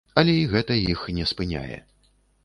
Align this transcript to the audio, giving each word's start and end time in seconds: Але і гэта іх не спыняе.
Але 0.19 0.33
і 0.37 0.45
гэта 0.53 0.77
іх 0.93 1.03
не 1.17 1.25
спыняе. 1.33 1.77